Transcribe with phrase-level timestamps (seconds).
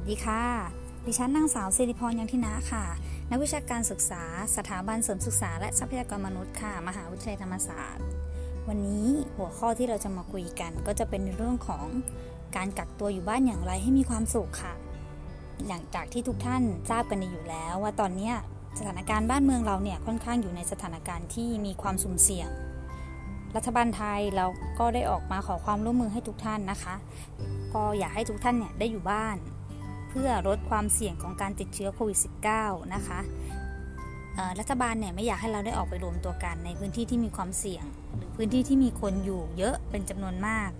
[0.00, 0.44] วัสดีค่ะ
[1.06, 2.84] ดิฉันนางสาวสิริพรยังทินะค่ะ
[3.30, 4.22] นักวิชาการศึกษา
[4.56, 8.06] สถาบันเสริมศึกษา และทรัพยากรมนุษย์ค่ะ มหาวิทยาลัยธรรมศาสตร์
[8.68, 11.86] วันนี้หัวข้อที่เราจะมาคุยกันก็จะเป็นในเรื่องของ
[12.56, 14.74] การกักตัวอยู่บ้านอย่างไรให้มีความสุขค่ะ
[15.68, 18.32] หลังจากที่ทุกท่านทราบกันดีอยู่แล้ว ว่าตอนนี้
[18.78, 22.48] สถานการณ์บ้านเมืองเราเนี่ยค่อนข้างอยู่ในสถานการณ์ที่มีความสุ่มเสี่ยง
[23.56, 24.46] รัฐบาลไทยเรา
[24.78, 26.94] ก็ได้ออกมาขอความร่วมมือให้ทุกท่านนะคะ
[27.74, 29.38] ก็อยากให้ทุกท่านเนี่ยได้อยู่บ้าน
[30.10, 32.18] เพื่อลดความเสี่ยงของการติดเชื้อโควิด
[32.56, 33.20] -19 นะคะ
[34.58, 37.84] รัฐบาลเนี่ยไม่อยากให้เราได้ออกไปรวมตัวกันในพื้นที่ที่มีความเสี่ยง
[38.16, 40.70] หรือพื้นที่ที่มีคนอยู่เยอะเป็นจำนวนมาก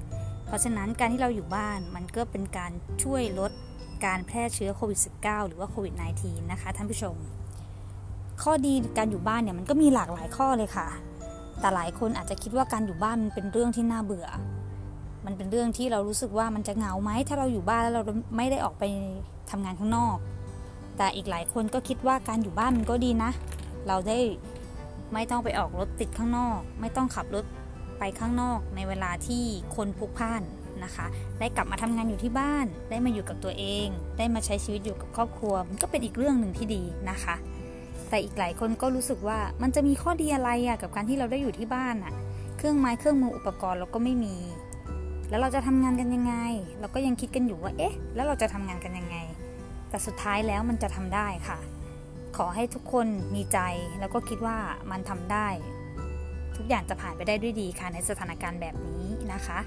[0.47, 2.73] เพราะฉะนั้นการที่เราอยู่บ้านมันก็เป็นการ
[3.03, 3.53] ช่วยลด
[4.05, 7.17] การแพร่เชื้อโควิด -19 หรือว่าโควิด -19 นะคะท่านผู้ชม
[8.43, 10.89] ข้อดีการอยู่บ้านเนี่ยมันก็มีหลากหลายข้อเลยค่ะ
[11.61, 14.27] แต่หลายคนอาจจะคิดว่าการอยู่บ้านมันเป็นเรื่องที่น่าเบื่อ
[15.27, 18.03] มันเป็นเรื่องที่เรารู้สึกว่ามันจะเหงาไหมถ้าเราอยู่บ้านแล้วเรา
[18.37, 18.85] ไม่ได้ออกไป
[19.51, 20.17] ทำงานข้างนอก
[20.97, 23.31] แต่อีกหลายคนก็คิดว่าการอยู่บ้านมันก็ดีนะ
[23.89, 24.19] เราได้
[25.13, 27.45] ไม่ต้องไปออกรถติดข้างนอก ไม่ต้องขับรถ
[27.99, 29.43] ไปข้างนอก ในเวลาที่
[29.77, 30.43] คนพลุกพล่าน
[30.85, 31.07] นะคะ
[31.39, 33.87] ได้กลับมาทำงานอยู่ที่บ้าน ได้มาอยู่กับตัวเอง
[34.19, 37.37] ได้มาใช้ชีวิตอยู่กับครอบครัว มันก็เป็นอีกเรื่องหนึ่งที่ดีนะคะ
[38.09, 42.13] แต่อีกหลายคนก็รู้สึกว่ามันจะมีข้อดีอะไรอะกับการที่เราได้อยู่ที่บ้านอะ
[42.57, 44.35] เครื่องไม้เครื่องมืออุปกรณ์เราก็ไม่มี
[45.31, 46.35] แล้วเราจะทำงานกันยังไง
[46.81, 49.17] เราก็ยังคิดกันอยู่ว่าเอ๊ะ แล้วเราจะทำงานกันยังไง
[49.89, 51.59] แต่สุดท้ายแล้วมันจะทำได้ค่ะ
[52.37, 53.59] ขอให้ทุกคนมีใจ
[54.01, 54.57] แล้วก็คิดว่า
[54.91, 55.49] มันทำได้
[56.57, 59.59] ทุกอย่างจะผ่านไปได้ด้วยดีค่ะในสถานการณ์แบบนี้นะคะ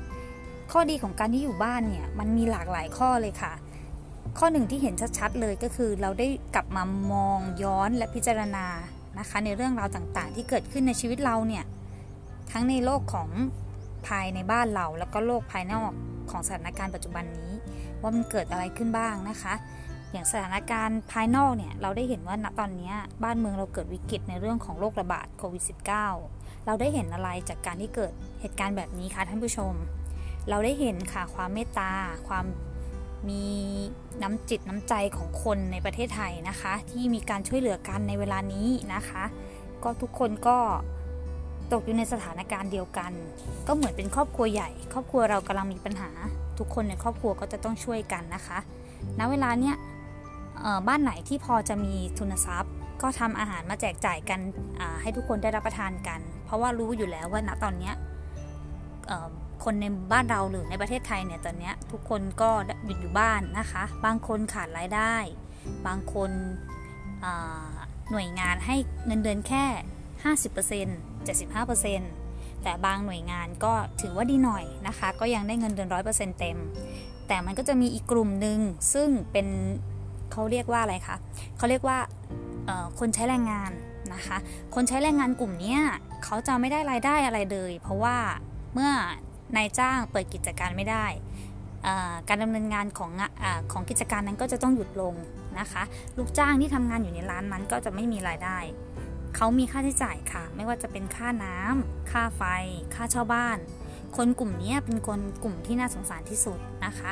[0.72, 3.54] ข้อดีของการที่อยู่บ้านเนี่ยมันมีหลากหลายข้อเลยค่ะ
[4.38, 8.66] ข้อหนึ่งที่เห็นชัดๆเลยก็คือ เราได้กลับมามองย้อนและพิจารณา
[9.20, 11.66] นะคะ ในเรื่องราวต่างๆ ที่เกิดขึ้นในชีวิตเราเนี่ย
[12.52, 13.30] ทั้งในโลกของ
[14.08, 15.92] ภายในบ้านเราแล้วก็โลกภายนอก
[16.32, 17.52] ของสถานการณ์ปัจจุบันนี้
[18.02, 19.54] ว่ามันเกิดอะไรขึ้นบ้างนะคะ
[20.12, 22.92] อย่างสถานการณ์ภายนอกเนี่ยเราได้เห็นว่าณตอนนี้
[23.24, 25.64] บ้านเมืองเราเกิดวิกฤตในเรื่องของโรคระบาดโควิด
[26.10, 29.74] -19 เราได้เห็นอะไรจากการที่เกิดเหตุการณ์แบบนี้คะท่านผู้ชม
[30.50, 31.92] เราได้เห็นค่ะความเมตตา
[32.28, 32.46] ความ
[33.30, 33.46] มี
[34.22, 39.24] น้ำจิตน้ำใจของคนในประเทศไทยนะคะ ที่มีการช่วยเหลือกันในเวลานี้นะคะ
[39.84, 40.58] ก็ทุกคนก็
[41.74, 43.12] ตกอยู่ในสถานการณ์เดียวกัน
[43.68, 46.10] ก็เหมือนเป็นครอบครัวใหญ่ ครอบครัวเรากำลังมีปัญหา
[46.58, 48.58] ทุกคนในครอบครัวก็จะต้องช่วยกันนะคะ
[49.20, 49.76] ณเวลาเนี้ย
[50.88, 54.40] บ้านไหนที่พอจะมีทุนทรัพย์ ก็ทำอาหารมาแจกจ่ายกัน
[55.02, 57.92] ให้ทุกคนได้รับประทานกัน เพราะว่ารู้อยู่แล้วว่าณตอนนี้
[59.64, 62.50] คนในบ้านเราหรือในประเทศไทยเนี่ยตอนนี้ทุกคนก็
[62.86, 65.16] หยุดอยู่บ้านนะคะ บางคนขาดรายได้
[65.88, 66.32] บางคน
[68.12, 68.76] หน่วยงานให้
[69.06, 69.66] เงินเดือนแค่
[70.24, 76.58] 50% 75%แต่บางหน่วยงานก็ถือว่าดีหน่อยนะคะ ก็ยังได้เงินเดือน 100%เต็ม
[77.28, 78.60] แต่มันก็จะมีอีกกลุ่มหนึ่ง
[78.94, 79.48] ซึ่งเป็น
[80.32, 81.18] เขาเรียกว่าอะไรคะ
[81.58, 81.98] เขาเรียกว่า
[83.00, 83.72] คนใช้แรงงาน
[84.14, 84.38] นะคะ
[84.76, 85.78] คนใช้แรงงานกลุ่มนี้
[86.24, 88.18] เขาจะไม่ได้รายได้อะไรเลย เพราะว่า
[88.74, 88.92] เมื่อ
[89.56, 91.06] นายจ้างเปิดกิจการไม่ได้
[92.28, 93.12] การดำเนินงานของ
[93.44, 95.14] อของกิจการนั้นก็จะต้องหยุดลง
[95.60, 95.84] นะคะ
[96.18, 98.58] ลูกจ้างที่ทำงานอยู่ในร้านนั้นก็จะไม่มีรายได้
[99.44, 102.44] เขามีค่าใช้จ่ายค่ะ ไม่ว่าจะเป็นค่าน้ำค่าไฟ
[102.96, 103.58] ค่าเช่าบ้าน
[104.18, 107.12] คนกลุ่มนี้เป็นคนกลุ่มที่น่าสงสารที่สุดนะคะ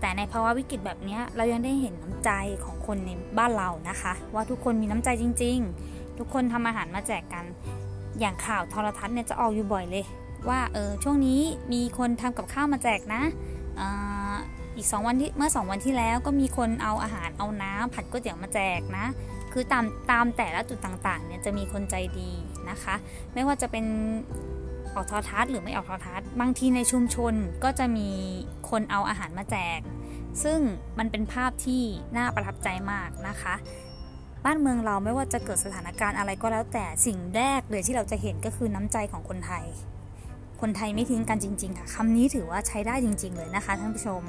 [0.00, 2.30] แต่ในภาวะวิกฤตแบบนี้เรายังได้เห็นน้ำใจ
[2.64, 7.44] ของคนในบ้านเรานะคะ ว่าทุกคนมีน้ำใจจริง ๆ ทุกคนทำอาหารมาแจกกัน
[8.20, 10.04] อย่างข่าวโทรทัศน์เนี่ยจะออกอยู่บ่อยเลย
[10.48, 11.40] ว่าเออช่วงนี้
[11.72, 13.22] มีคนทำกับข้าวมาแจกนะ
[13.80, 13.82] อ
[14.76, 19.06] อีก 2 วันที่เมื่อ 2 วันที่แล้วก็มีคนเอาอาหารเอาน้ำผัดก๋วยเตี๋ยวมาแจกนะ
[19.60, 22.30] คือตามตามแต่ละจุดต่างๆเนี่ยจะมีคนใจดี
[22.70, 22.94] นะคะ
[23.34, 23.84] ไม่ว่าจะเป็น
[24.94, 28.08] ออกทอทัศหรือไม่ออกทอทัศบางทีในชุมชนก็จะมี
[28.70, 29.80] คนเอาอาหารมาแจก
[30.42, 30.58] ซึ่ง
[30.98, 31.82] มันเป็นภาพที่
[32.16, 33.54] น่าประทับใจมากนะคะ
[34.44, 39.64] บ้านเมืองเราไม่ว่าจะเกิดสถานการณ์อะไรก็แล้วแต่สิ่งแรกเลยที่เราจะเห็นก็คือน้ำใจของคนไทย
[40.60, 44.22] คนไทยไม่ทิ้งกันจริง ๆ ค่ะคำนี้ถือว่าใช้ได้จริง ๆ เลยนะคะท่านผู้ชม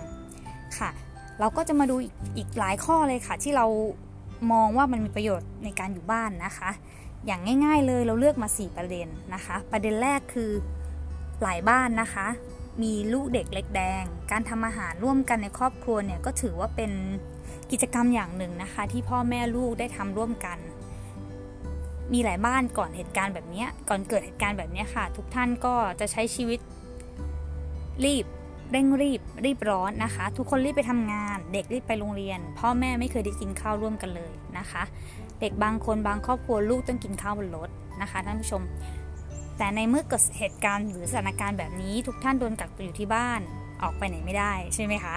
[0.78, 0.90] ค่ะ
[1.40, 1.96] เราก็จะมาดู
[2.38, 3.66] อีกหลายข้อเลยค่ะที่เรา
[4.52, 6.72] มองว่ามันมีประโยชน์ในการอยู่บ้านนะคะ
[7.26, 10.52] อย่างง่ายๆเลยเราเลือกมา 4 ประเด็นนะคะ ประเด็นแรกคือ
[11.44, 12.28] หลายบ้านนะคะ
[12.82, 16.92] มีลูกเด็กเล็กแดง การทำอาหารร่วมกันในครอบครัวเนี่ยก็ถือว่าเป็น
[17.72, 20.58] กิจกรรมอย่างหนึ่งนะคะ ที่พ่อแม่ลูกได้ทำร่วมกัน
[22.14, 26.60] มีหลายบ้านก่อนเหตุการณ์แบบนี้ก่อนเกิดเหตุการณ์แบบนี้ค่ะ ทุกท่านก็จะใช้ชีวิต
[28.06, 28.26] รีบ
[28.72, 34.84] เร่งรีบรีบร้อนนะคะ ทุกคนรีบไปทำงาน เด็กรีบไปโรงเรียน พ่อแม่ไม่เคยได้กินข้าวร่วมกันเลยนะคะ
[35.42, 37.70] เด็กบางคนบางครอบครัวลูกต้องกินข้าวบนรถ
[38.02, 38.62] นะคะท่านผู้ชม
[39.58, 43.42] แต่ในเมื่อเกิดเหตุการณ์หรือสถานการณ์แบบนี้ ทุกท่านโดนกักตัวอยู่ที่บ้าน
[43.84, 45.16] ออกไปไหนไม่ได้ใช่ไหมคะ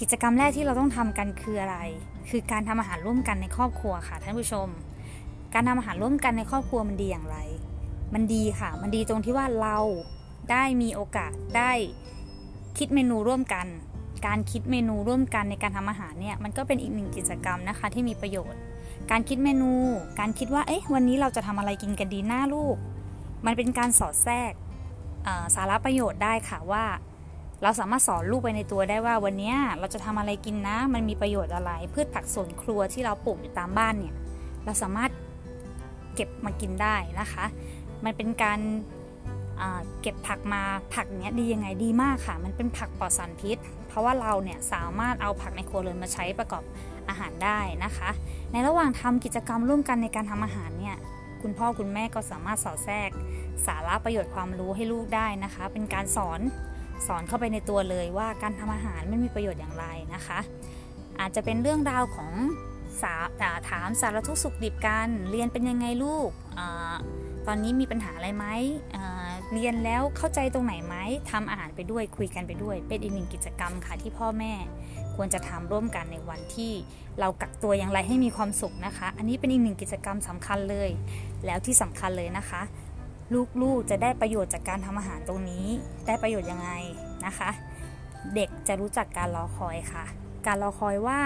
[0.00, 1.76] กิจกรรมแรกที่เราต้องทำกันคืออะไร
[2.30, 4.68] คือการทำอาหารร่วมกันในครอบครัวค่ะท่านผู้ชม
[5.54, 7.38] การทำอาหารร่วมกันในครอบครัวมันดีอย่างไร
[8.14, 9.78] มันดีค่ะ มันดีตรงที่ว่าเรา
[10.50, 11.72] ได้มีโอกาสได้
[12.78, 13.66] คิดเมนูร่วมกัน
[14.26, 18.60] การคิดเมนูร่วมกันในการทำอาหารเนี่ยมันก็เป็นอีกหนึ่งกิจกรรมนะคะที่มีประโยชน์
[19.10, 19.72] การคิดเมนู
[20.18, 22.76] การคิดว่าเอ๊ะวันนี้เราจะทำอะไรกินกันดีหน้าลูก
[23.46, 24.52] มันเป็นการสอดแทรก
[25.54, 26.84] สาระประโยชน์ได้ค่ะว่า
[27.62, 34.14] เราสามารถสอนลูกไปในตัวได้ว่าวันนี้เราจะทำอะไรกินนะ มันมีประโยชน์อะไรพืชผักสวนครัวที่เราปลูกอยู่ตามบ้านเนี่ย
[34.64, 35.10] เราสามารถ
[36.14, 37.44] เก็บมากินได้นะคะ
[38.04, 38.60] มันเป็นการ
[40.00, 40.62] เก็บผักมา
[40.94, 43.56] ผักเนี้ยดียังไงดีมากค่ะ มันเป็นผักปลอดสารพิษ
[43.88, 46.62] เพราะว่าเราเนี่ยสามารถเอาผักในครัวเรือนมาใช้ประกอบ
[47.08, 48.10] อาหารได้นะคะ
[48.52, 50.96] ในระหว่างทำกิจกรรมร่วมกันในการทำอาหารเนี่ย
[51.42, 53.10] คุณพ่อคุณแม่ก็สามารถสอดแทรก
[53.66, 56.40] สาระประโยชน์ความรู้ให้ลูกได้นะคะ เป็นการสอน
[57.06, 60.38] สอนเข้าไปในตัวเลยว่าการทำอาหารไม่มีประโยชน์อย่างไรนะคะ
[61.20, 62.32] อาจจะเป็นเรื่องราวของ
[63.02, 63.14] สา
[63.68, 66.30] ถามสารทุกสุขดิบกัน เรียนเป็นยังไงลูก
[67.46, 68.46] ตอนนี้มีปัญหาอะไรไหม
[69.52, 70.96] เรียนแล้วเข้าใจตรงไหนไหม
[71.30, 74.52] ทำอาหารไปด้วยคุยกันไปด้วย เป็นอีกหนึ่งกิจกรรมค่ะที่พ่อแม่
[75.16, 76.72] ควรจะทำร่วมกันในวันที่
[77.20, 80.90] เรากักตัวอย่างไรให้มีความสุขนะคะ อันนี้เป็นอีกหนึ่งกิจกรรมสำคัญเลย
[81.46, 82.62] แล้วที่สำคัญเลยนะคะ
[83.62, 85.66] ลูกๆจะได้ประโยชน์จากการทำอาหารตรงนี้
[86.06, 86.70] ได้ประโยชน์ยังไง
[87.26, 87.50] นะคะ
[88.34, 90.04] เด็กจะรู้จักการรอคอยค่ะ
[90.46, 91.20] การรอคอยว่า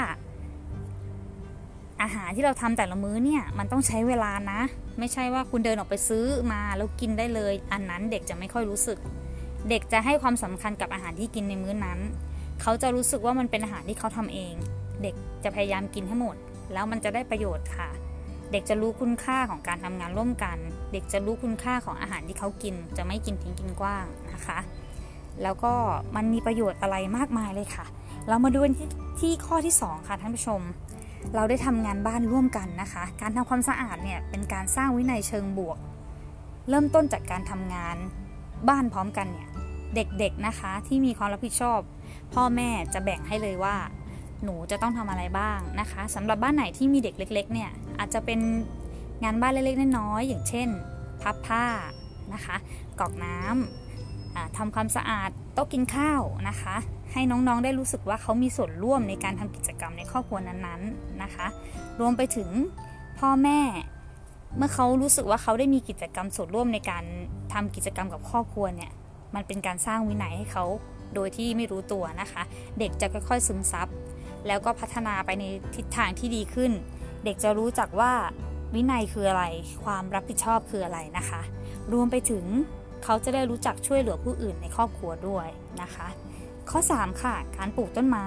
[2.05, 4.61] อาหารที่เราทำแต่ละมื้อเนี่ยมันต้องใช้เวลานะ
[4.99, 8.99] ไม่ใช่ว่าคุณเดินออกไปซื้อมาแล้วกินได้เลย อันนั้นเด็กจะไม่ค่อยรู้สึก
[9.71, 11.99] เด็กจะให้ความสำคัญกับอาหารที่กินในมื้อนั้น
[12.62, 14.55] เขาจะรู้สึกว่ามันเป็นอาหารที่เขาทำเอง
[15.03, 15.15] เด็ก
[15.45, 16.37] จะพยายามกินให้หมด
[16.73, 17.89] แล้วมันจะได้ประโยชน์ค่ะ
[18.53, 20.56] เด็กจะรู้คุณค่าของการทำงานร่วมกัน
[20.93, 24.05] เด็กจะรู้คุณค่าของอาหารที่เขากิน จะไม่กินทิ้งกินกว้าง
[24.35, 24.59] นะคะ
[25.43, 25.73] แล้วก็
[26.17, 27.87] มันมีประโยชน์อะไรมากมายเลยค่ะ
[28.29, 28.89] เรามาดูที่
[29.21, 30.61] ที่ข้อที่ 2 ค่ะท่านผู้ชม
[31.35, 35.79] เราได้ทำงานบ้านร่วมกันนะคะ การทำความสะอาดเนี่ยเป็นการสร้างวินัยเชิงบวก
[36.69, 37.97] เริ่มต้นจากการทำงาน
[38.69, 39.49] บ้านพร้อมกันเนี่ย
[39.94, 41.81] เด็กๆนะคะที่มีความรับผิดชอบ
[42.35, 43.76] พ่อแม่จะแบ่งให้เลยว่า
[44.44, 48.41] หนูจะต้องทำอะไรบ้างนะคะสำหรับบ้านไหนที่มีเด็กเล็ก ๆ เนี่ยอาจจะเป็น
[49.25, 50.69] งานบ้านเล็กๆน้อยๆอย่างเช่น
[51.23, 51.65] พับผ้า
[52.35, 52.56] นะคะ
[53.00, 56.77] กรอกน้ำทำความสะอาดโต๊ะกินข้าวนะคะ
[57.14, 61.46] ให้น้องๆได้รู้สึกว่าเขามีส่วนร่วมในการทำกิจกรรมในครอบครัวนั้นๆนะคะ
[62.00, 62.50] รวมไปถึง
[63.19, 63.61] พ่อแม่
[64.56, 67.05] เมื่อเขารู้สึกว่าเขาได้มีกิจกรรมส่วนร่วมในการ
[67.52, 68.90] ทำกิจกรรมกับครอบครัวเนี่ย
[69.34, 70.64] มันเป็นการสร้างวินัยให้เขา
[71.14, 72.43] โดยที่ไม่รู้ตัวนะคะ
[72.78, 73.88] เด็กจะค่อยๆซึมซับ
[74.46, 75.44] แล้วก็พัฒนาไปใน
[75.76, 76.72] ทิศทางที่ดีขึ้น
[77.25, 78.12] เด็กจะรู้จักว่า
[78.75, 79.44] วินัยคืออะไร
[79.84, 81.40] ความรับผิดชอบคืออะไรนะคะ
[81.93, 82.44] รวมไปถึง
[83.05, 85.49] เขาจะได้รู้จักช่วยเหลือผู้อื่นในครอบครัวด้วย
[85.82, 86.08] นะคะ
[86.70, 88.26] ข้อ 3 ค่ะ การปลูกต้นไม้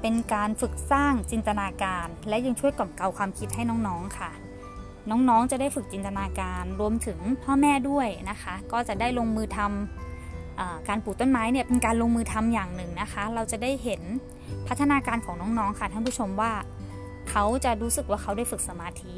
[0.00, 4.30] เป็นการฝึกสร้างจินตนาการ และยังช่วยกล่อมเกลาความคิดให้น้องๆค่ะ
[5.10, 14.02] น้องๆจะได้ฝึกจินตนาการรวมถึงพ่อแม่ด้วยนะคะ ก็จะได้ลงมือทำการปลูกต้นไม้เนี่ยเป็นการลงมือทำอย่างหนึ่งนะคะ เราจะได้เห็น
[14.68, 16.52] พัฒนาการของน้องๆค่ะท่านผู้ชมว่า
[17.30, 19.14] เขาจะรู้สึกว่าเขาได้ฝึกสมาธิ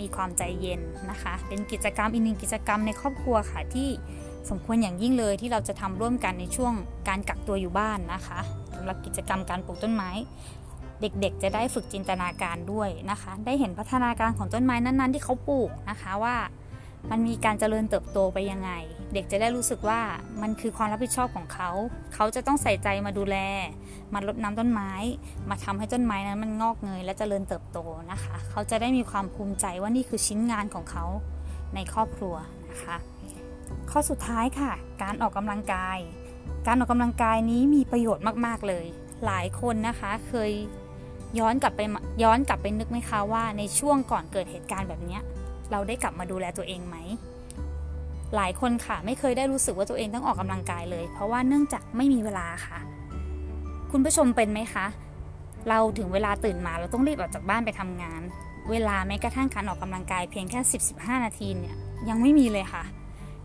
[0.00, 0.80] มีความใจเย็น
[1.10, 3.88] นะคะ เป็นกิจกรรมอีกหนึ่งกิจกรรมในครอบครัวค่ะที่
[4.50, 6.72] สมควรอย่างยิ่งเลยที่เราจะทำร่วมกันในช่วง
[7.08, 8.40] การกักตัวอยู่บ้านนะคะ
[8.76, 10.10] สำหรับกิจกรรมการปลูกต้นไม้
[11.00, 16.36] เด็กๆ จะได้ฝึกจินตนาการด้วยนะคะ ได้เห็นพัฒนาการของต้นไม้นั้นๆ ที่เขาปลูกนะคะว่า
[17.10, 18.70] มันมีการเจริญเติบโตไปยังไง
[19.14, 20.00] เด็กจะได้รู้สึกว่า
[20.42, 21.70] มันคือความรับผิดชอบของเขา
[22.14, 23.36] เขาจะต้องใส่ใจมาดูแล
[24.14, 24.92] มารดน้ำต้นไม้
[25.50, 27.78] มาทำให้ต้นไม้นั้นมันงอกเงยและเจริญเติบโต
[28.12, 31.04] นะคะ เขาจะได้มีความภูมิใจว่านี่คือชิ้นงานของเขา
[31.74, 32.34] ในครอบครัว
[32.70, 32.96] นะคะ
[33.90, 35.98] ข้อสุดท้ายค่ะ การออกกำลังกาย
[36.66, 38.86] การออกกำลังกายนี้มีประโยชน์มาก ๆ เลย
[39.26, 40.52] หลายคนนะคะเคย
[41.38, 41.80] ย้อนกลับไป
[42.22, 45.18] ย้อนกลับไปนึกไหมคะว่าในช่วงก่อนเกิดเหตุการณ์แบบนี้
[45.70, 46.96] เราได้กลับมาดูแลตัวเองไหม
[48.36, 52.78] หลายคนค่ะไม่เคยได้รู้สึกว่าตัวเองต้องออกกำลังกายเลย เพราะว่าเนื่องจากไม่มีเวลาค่ะ
[53.90, 54.86] คุณผู้ชมเป็นไหมคะ
[55.68, 58.22] เราถึงเวลาตื่นมาเราต้องรีบออกจากบ้านไปทำงาน
[58.70, 60.60] เวลาแม้กระทั่งการออกกำลังกายเพียงแค่
[60.92, 61.74] 10-15 นาทีเนี่ย
[62.08, 62.84] ยังไม่มีเลยค่ะ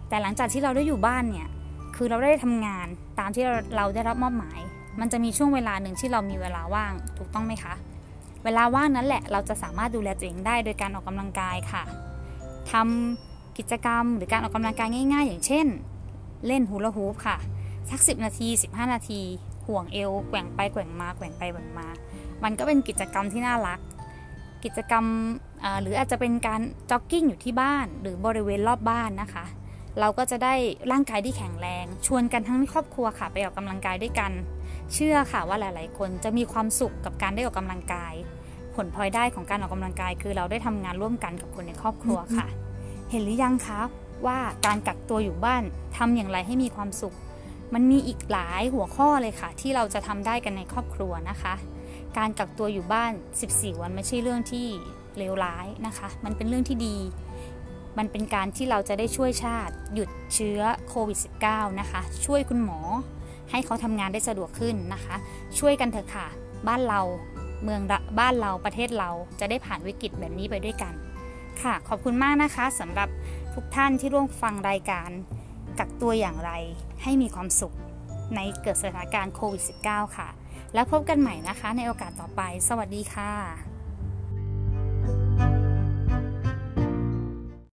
[0.09, 1.47] แต่หลังจากที่เราได้อยู่บ้านเนี่ย
[1.95, 2.87] คือเราได้ทำงาน
[3.19, 3.43] ตามที่
[3.75, 4.59] เราได้รับมอบหมาย
[4.99, 7.73] มันจะมีช่วงเวลาหนึ่งที่เรามีเวลาว่างถูกต้องไหมคะ
[8.43, 11.83] เวลาว่างนั้นแหละเราจะสามารถดูแลตัวเองได้โดยการออกกำลังกายค่ะ
[12.71, 15.67] ทำกิจกรรมหรือการออกกำลังกายง่าย ๆ อย่างเช่น
[16.47, 17.37] เล่นฮูลาฮูปค่ะ
[17.89, 19.21] สัก 10 นาที 15 นาที
[19.67, 21.87] ห่วงเอวแกว่งไปแกว่งมาแกว่งไปแกว่งมา
[22.43, 23.79] มันก็เป็นกิจกรรมที่น่ารัก
[24.63, 25.05] กิจกรรม
[25.81, 29.45] หรืออาจจะเป็นการจ็อกกิ้งอยู่ที่บ้าน หรือบริเวณรอบบ้านนะคะ
[29.99, 30.53] เราก็จะได้
[30.91, 34.31] ร่างกายที่แข็งแรง ชวนกันทั้งครอบครัวค่ะ ไปออกกำลังกายด้วยกัน
[34.93, 38.13] เชื่อค่ะว่าหลาย ๆ คนจะมีความสุขกับการได้ออกกำลังกาย
[38.75, 42.47] ผลพลอยได้ของการออกกำลังกาย คือเราได้ทำงานร่วมกันกับคนในครอบครัวค่ะ
[43.09, 43.79] เห็นหรือยังคะ
[44.25, 45.63] ว่าการกักตัวอยู่บ้าน
[45.97, 47.15] ทำอย่างไรให้มีความสุข
[47.73, 51.53] มันมีอีกหลายหัวข้อเลยค่ะ ที่เราจะทำได้กันในครอบครัวนะคะ
[52.17, 53.11] การกักตัวอยู่บ้าน
[53.47, 54.67] 14 วันไม่ใช่เรื่องที่
[55.17, 56.95] เลวร้ายนะคะ มันเป็นเรื่องที่ดี
[57.97, 62.79] มันเป็นการที่เราจะได้ช่วยชาติหยุดเชื้อโควิด -19 นะคะ ช่วยคุณหมอ
[63.51, 65.15] ให้เขาทำงานได้สะดวกขึ้นนะคะ
[65.59, 66.27] ช่วยกันเถอะค่ะ
[66.67, 67.01] บ้านเรา
[67.63, 67.81] เมือง
[68.19, 70.93] บ้านเราประเทศเราจะได้ผ่านวิกฤตแบบนี้ไปด้วยกัน
[71.61, 73.09] ค่ะ ขอบคุณมากนะคะสำหรับ
[73.53, 75.09] ทุกท่านที่ร่วมฟังรายการ
[75.79, 76.51] กักตัวอย่างไร
[77.03, 77.75] ให้มีความสุข
[78.35, 80.29] ในเกิดสถานการณ์โควิด -19 ค่ะ
[80.73, 83.66] แล้วพบกันใหม่นะคะในโอกาสต่อไป สวัสดีค่ะ